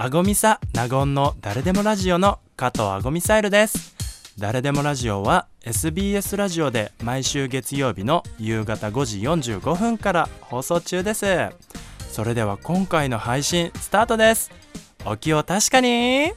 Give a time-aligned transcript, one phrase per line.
[0.00, 3.96] あごみさ納言の誰でもラジオの加藤あごみサイルです。
[4.38, 11.26] 誰でもラジオは SBS ラジオで毎週月曜日の夕方5時45分から放送中です。
[12.12, 14.52] それでは今回の配信スタートです。
[15.04, 16.30] お気を確かに。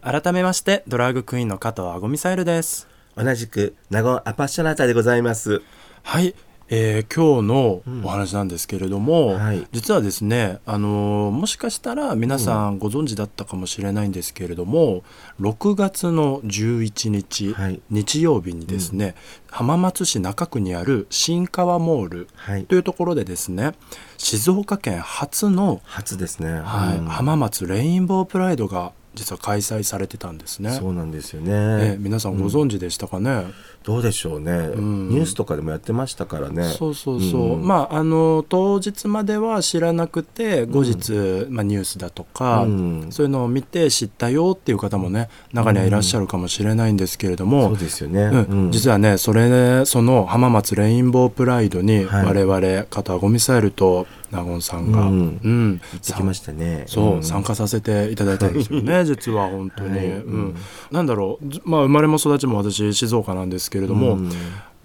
[0.00, 2.88] 改めましてドラッグクイーンの加藤あごみサイルです。
[3.16, 5.62] 同じく名護アパッショナータでございます。
[6.02, 6.36] はい、
[6.68, 9.66] えー今日のお話なんですけれども、はい。
[9.70, 15.04] 実はですね、あのーもしかしたら皆さんご存知だったかもしれないんですけれども、
[15.40, 17.80] 6月の11日、はい。
[17.90, 19.14] 日曜日にですね、
[19.48, 22.64] 浜松市中区にある新川モールはい。
[22.64, 23.72] というところでですね
[24.18, 26.60] 静岡県初の、初ですね。
[26.60, 27.04] はいうん。
[27.06, 30.70] 浜松レインボープライドが実は開催されてたんですね。
[30.70, 31.96] そうなんですよえーね。
[31.98, 33.46] 皆さんご存知でしたかね、
[33.82, 35.08] どうでしょうね、ん。
[35.08, 36.64] ニュースとかでもやってましたからね。
[36.64, 43.06] そうそうそう、うんまああの当日までは知らなくて後日、まあ、ニュースだとか、うん。
[43.10, 48.24] そういうのを見て知ったよっていう方もね中にはいらっしゃるかもしれないんですけれども、そうですよね。
[48.24, 48.70] うん。
[48.70, 52.26] 実はねそれその浜松レインボープライドにはい。
[52.26, 55.40] 我々加藤ゴミサイルと納言さんが、うん。
[55.42, 55.80] うん。
[55.92, 56.84] 行ってきましたね。
[56.86, 57.22] そう、ん。
[57.22, 60.08] 参加させていただいたんですよね 実は本当に、はい。
[60.08, 60.56] うん。
[60.90, 61.48] なんだろう。
[61.48, 64.30] ずまあ生まれも育ちも私静岡なんですけれども、うん。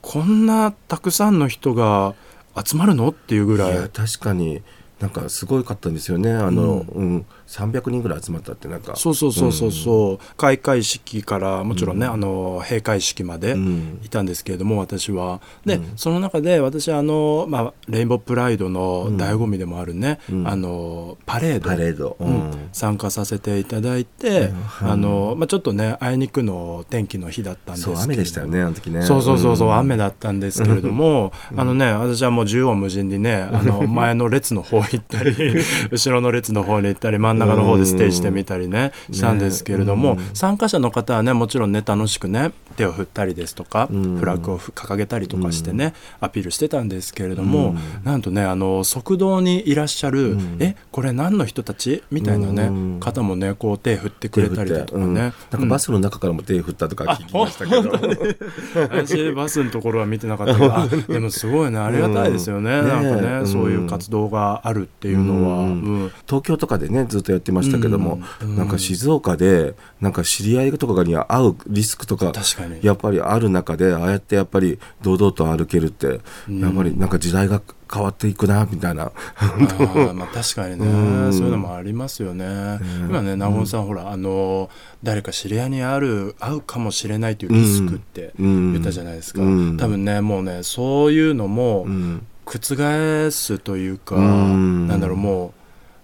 [0.01, 2.15] こんなたくさんの人が
[2.63, 3.09] 集まるの？
[3.09, 3.73] っていうぐらい。
[3.73, 4.61] いや確かに
[4.99, 6.31] なんかすごいかったんですよね。
[6.31, 8.95] あの、うん、300人ぐらい集まったってなんか。
[8.95, 15.41] そうそうそうそうそう、開会式からもちろんね、あの閉会式までうんいたんですけれども私は。
[15.65, 15.93] で、うん。
[15.97, 20.47] その中で私はあの、まあ、レインボープライドの醍醐味でもあるね、うん。
[20.47, 21.69] あのパレード。
[21.69, 22.15] パレード。
[22.19, 22.31] ううん。
[22.33, 24.89] ん参加させていただいて、うん。
[24.91, 28.03] あのまあ、ちょっとねあいにくの天気の日だったんですけそうれども。
[28.05, 29.01] 雨でしたよねあの時ね。
[29.03, 29.73] そうそうそうそう、ん。
[29.75, 35.33] 雨だったんですけれども、あのね私はもう縦横無尽にねあの 前の列の方行ったり
[35.91, 40.19] 後ろの列の方に行ったり真ん中の方でステージで見たりねしたんですけれども、うん。
[40.33, 44.17] 参加者の方はねもちろんね楽しくね手を振ったりですとか、うん。
[44.17, 47.79] フラッグを掲げたりとかしてね、アピールしてたんですけれども、うん。
[48.03, 50.57] なんとねあの側道にいらっしゃる、うん。
[50.59, 52.03] えこれ何の人たち？
[52.11, 52.99] みたいなね、うん。
[52.99, 55.05] 方もねこう手振ってくれたりだとかね。
[55.05, 55.13] うん。
[55.15, 57.91] なんかバスの中からも手振ったとか聞きましたけど。
[58.75, 62.87] 私バスのところは見てなかったけど あでもすごいねありがたいですよね、うん。
[62.87, 72.79] なんかね、そういう活動があるっていうのは、東京とかでねずっとやってましたけども、うんなんか静岡でなんか知り合いとかに会うリスクとか確かに。
[72.81, 77.61] やっぱりある中でああやってやっぱり堂々と歩けるって、やっぱりなんか時代が
[77.91, 79.11] 変わっていくなみたいな。
[80.13, 81.33] まあ確かにね、うん。
[81.33, 84.69] そういうのもありますよね、今ね納言さん、ほらあの
[85.03, 88.71] 誰か知り合いにある会うかもしれないというリスクってうん。
[88.73, 89.77] 言ったじゃないですか、うん。
[89.77, 92.25] 多分ねもうねそういうのもうん。
[92.43, 94.87] 覆すというか、うん。
[94.87, 95.51] なんだろうもう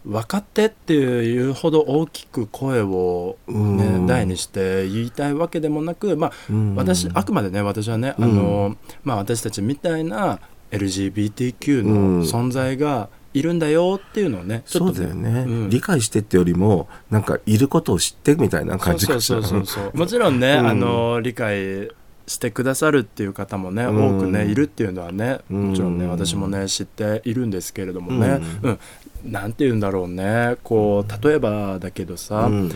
[0.08, 4.08] 分かってっていうほど大きく声を、ねうん。
[4.08, 6.76] 大にして言いたいわけでもなく、まあうん。
[6.76, 10.40] 私あくまでね私はね、あのまあ、私たちみたいな
[10.72, 12.20] LGBTQ うん。
[12.22, 15.70] の存在がいるんだよっていうのをねそうだよね、うん。
[15.70, 19.92] 理解してってよりもなんかいることを知ってみたいな感じそうがそうそうそう。
[19.98, 20.68] もちろんね、うん。
[20.68, 21.90] あの理解
[22.28, 24.18] してくださるっていう方もね、うん。
[24.18, 26.12] 多くねいるっていうのはねもちろんね、うん。
[26.12, 28.80] 私もね知っているんですけれどもね、ううん
[29.24, 30.58] なんて言うんだろうね。
[30.64, 32.72] こう例えばだけどさ、うん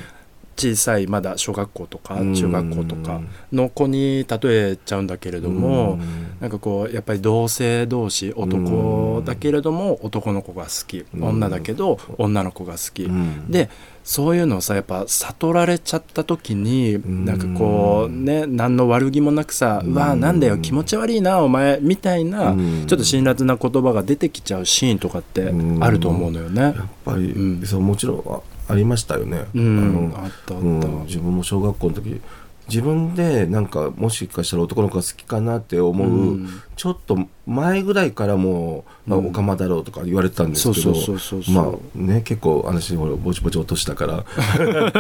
[0.62, 2.36] 小さいまだ小学校とかうん。
[2.36, 6.02] 中学校とかの子に例えちゃうんだけれども、うん。
[6.40, 11.24] なんかこうやっぱり同性同士男だけれども男の子が好き、うん。
[11.24, 13.50] 女だけど女の子が好き、うん。
[13.50, 13.70] で
[14.04, 17.26] そういうのをさやっぱ悟られちゃった時に、ん。
[17.26, 22.86] なんかこうね何の悪気もなくさ「うわなんだよ気持ち悪いなお前」みたいな、うん。
[22.88, 26.62] ちょっと辛辣な言葉が出てきちゃうシーンとかってあると思うのよね。
[26.62, 26.74] やっ
[27.06, 27.66] ぱり、うん。
[27.66, 29.46] そうもちろんあありましたよね。
[31.06, 32.22] 自分も小学校の時
[32.70, 36.50] 自分でなんかもしかしたら男の子が好きかなって思う、うん
[36.82, 37.16] ちょっと
[37.46, 39.28] 前ぐらいからもう、まあ、うん。
[39.28, 40.94] おかまだろうとか言われてたんですけど
[41.54, 44.18] まあね結構話ほらぼちぼち落としたから、
[44.66, 44.92] ね、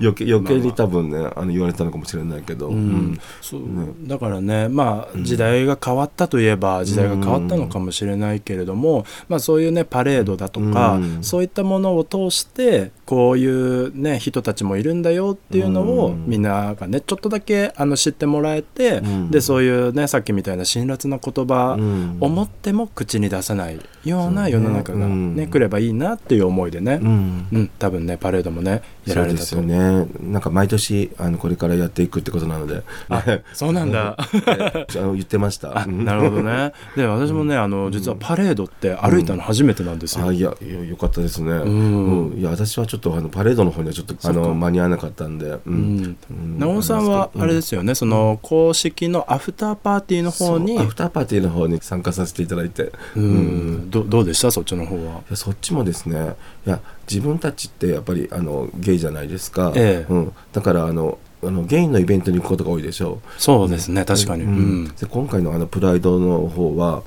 [0.00, 3.16] 余計余計に多分ねあの言われたのかもしれないけど、うん。
[3.40, 3.60] そう。
[4.08, 11.18] だからねまあ時代が変わったといえば時代が変わったのかもしれないけれども、まあ、そういうねパレードだとか、うん。
[11.22, 16.24] そういったものを通してこういうね人たちもいるんだよっていうのをうん。
[16.26, 19.30] みんながねちょっとだけあの知ってもらえて、うん。
[19.30, 22.16] でそういうねさっきみたいな辛辣な言葉うん。
[22.20, 27.46] 思っても口に出さないような世の中がねね来ればいいなっていう思いでね、うん。
[27.52, 29.44] うん、多分ねパレードもねやられたと。
[29.44, 30.06] そうですよね。
[30.20, 32.82] なんか毎年あのこれからやっていくってことなので。
[33.08, 34.16] あそうなんだ。
[34.16, 34.28] あ
[34.94, 35.78] の言ってました。
[35.78, 36.72] あなるほどね。
[36.96, 40.54] で私もねあの実はパレードって歩いたの初めてなんですよ、あいや
[40.88, 41.62] よかったですね、ん。
[41.62, 42.38] うん。
[42.38, 45.96] いや私はちょっとあのパレードの方にはちょっとあの間に合わなかったんで、ううん。
[46.02, 46.16] ん。
[46.60, 53.90] うんさんはあれですよね、その公式のアフターパーティーの方にアフターパーティーの方に参加させていただいて、うん。
[53.90, 54.50] どどうでした？
[54.50, 55.02] そっちの方は。
[55.02, 56.36] いやそっちもですね。
[56.66, 60.12] いや自分たちってやっぱりあのゲイじゃないですか、ええ。
[60.12, 63.20] うん、だからあのあのゲイのイベントに行くことが多いでしょ。
[63.38, 64.04] そうですね。
[64.04, 64.88] 確かに、う、うん。
[64.94, 67.02] で今回のあのプライドの方は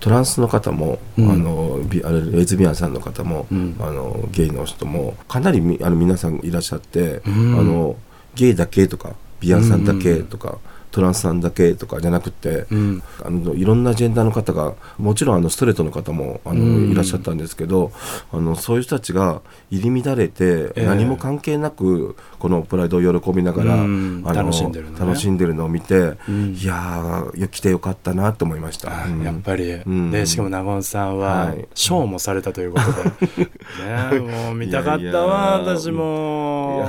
[0.00, 1.30] トランスの方も、うん。
[1.30, 3.76] あのビあのレズビアンさんの方も、うん。
[3.80, 7.58] あのゲイの人もかなりみあの皆さんいらっしゃって、うん。
[7.58, 7.96] あの
[8.34, 10.58] ゲイだけとかビアンさんだけとか、
[10.90, 13.02] トランスさんだけとかじゃなくて、うん。
[13.22, 16.90] あのいろんなジェンダーの方がもちろんあのストレートの方もあの、うん。
[16.90, 17.92] いらっしゃったんですけど
[18.32, 20.86] あのそういう人たちが入り乱れて、ええ。
[20.86, 24.22] 何も関係なくこのプライドを喜びながら、うん。
[24.26, 25.00] あの楽しんでるのね。
[25.00, 26.54] 楽しんでるのを見て、うん。
[26.54, 28.90] いやー来てよかったなと思いました。
[28.90, 30.10] やっぱり、ん。
[30.10, 31.68] でしかも納言さんははい。
[32.06, 33.48] もされたということで、
[34.18, 36.88] ねもう見たかったわ私も。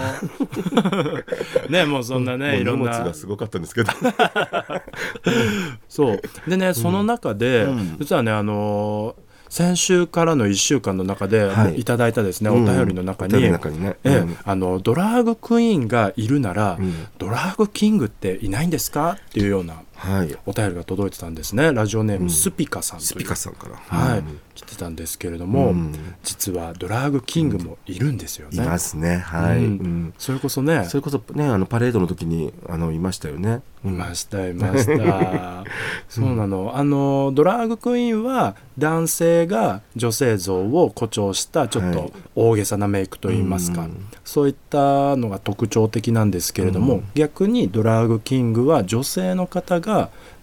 [1.69, 2.91] ねもうそんなねいろんな。
[2.91, 3.88] 荷物がすごかったんですけど
[5.88, 6.21] そう。
[6.47, 7.97] でねその中で、うん。
[8.00, 11.80] 実はねあのー先週からの1週間の中で、はい。
[11.80, 14.38] い、ただいたですねお便りの中に,、うん。
[14.45, 16.94] あのドラァグクイーンがいるなら、うん。
[17.18, 19.18] ドラァグキングっていないんですか？
[19.30, 20.35] っていうようなはい。
[20.45, 21.73] お便りが届いてたんですね。
[21.73, 22.29] ラジオネーム、うん。
[22.29, 24.39] スピカさんスピカさんから、はい、うん。
[24.55, 25.93] 来てたんですけれども、うん。
[26.23, 28.63] 実はドラァグキングもいるんですよね。
[28.63, 29.17] いますね。
[29.17, 29.63] はい、うん。
[29.63, 30.13] うん。
[30.17, 30.85] それこそね。
[30.85, 35.63] それこそねあのパレードの時にあのいましたよね、いましたいました。
[36.07, 36.71] そうなの。
[36.75, 42.13] あのドラァグクイーンは男性が女性像を誇張したちょっとはい。
[42.35, 44.05] 大げさなメイクといいますか、うん。
[44.23, 47.03] そういったのが特徴的なんですけれども、うん。
[47.15, 49.88] 逆にドラァグキングは女性の方が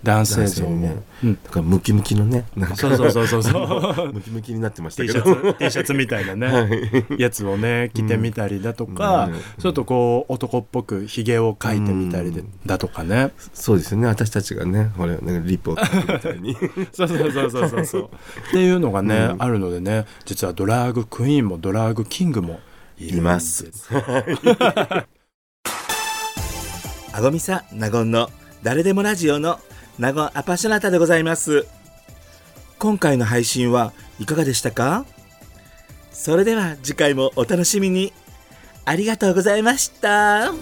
[0.03, 1.39] 男性像を、男性ねうん。
[1.43, 2.77] だからムキムキのねなんか。
[2.77, 4.13] そうそうそうそうそう。
[4.15, 9.41] ムキムキになってました T けシどャツ T シャツみたいなね、やつをね着てみたりだとか、うん。
[9.63, 12.49] ちょっとこう男っぽくひげを描いてみたりで、うん。
[12.67, 13.33] だとかね。
[13.55, 14.07] そうですよね。
[14.07, 16.57] 私たちがねほらなんかリップを描くみたいに
[16.93, 17.85] そうそうそうそうそう。
[17.87, 19.43] そうっていうのがね、うん。
[19.43, 22.61] あるのでね実はドラァグクイーンもドラァグキングも
[22.99, 23.89] いるんいまですす
[27.13, 28.29] あごみさなごんの
[28.63, 29.61] 誰でもラジオの
[29.99, 31.67] 名護アパショナタでございます。
[32.79, 35.07] 今回の配信はいかがでしたか？
[36.13, 38.13] それでは次回もお楽しみに。
[38.85, 40.53] ありがとうございました。